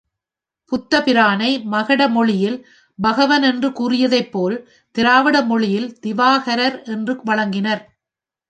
புத்தபிரானை 0.71 1.49
மகட 1.73 2.01
மொழியில் 2.09 2.57
பகவனென்று 2.99 3.69
கூறியதைப்போல் 3.79 4.57
திராவிட 4.95 5.37
மொழியில் 5.43 5.89
திவாகரர் 5.99 6.77
என்று 6.87 7.15
வழங்கினர். 7.25 7.83